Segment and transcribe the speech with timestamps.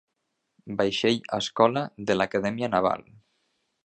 [0.79, 3.05] Vaixell escola de l'Acadèmia Naval.